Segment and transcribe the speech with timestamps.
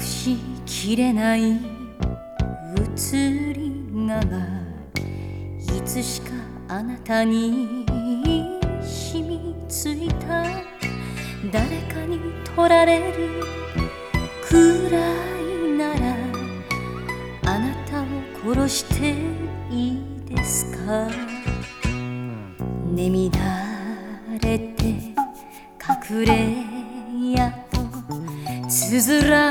[0.00, 1.56] 隠しきれない移
[3.52, 3.70] り
[4.06, 4.38] がが
[5.58, 6.30] いつしか
[6.68, 7.84] あなたに
[8.80, 10.42] 染みついた
[11.52, 12.18] 誰かに
[12.56, 13.44] 取られる
[14.48, 14.98] くら
[15.38, 15.42] い
[15.76, 16.16] なら
[17.44, 18.06] あなたを
[18.54, 19.14] 殺して
[19.70, 20.02] いい
[20.34, 21.10] ですか？
[22.94, 23.38] 眠ら
[24.40, 24.84] れて
[26.10, 26.32] 隠れ
[27.36, 27.80] やと
[28.68, 29.48] つづら